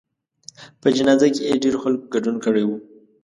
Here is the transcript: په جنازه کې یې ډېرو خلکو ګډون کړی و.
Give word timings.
په 0.81 0.87
جنازه 0.97 1.27
کې 1.35 1.41
یې 1.49 1.55
ډېرو 1.63 1.81
خلکو 1.83 2.05
ګډون 2.13 2.35
کړی 2.45 2.63
و. 2.65 2.69